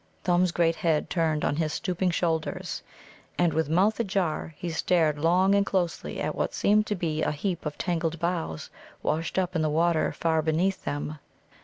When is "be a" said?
6.95-7.31